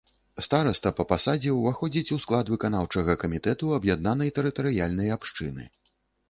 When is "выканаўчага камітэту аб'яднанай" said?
2.53-4.33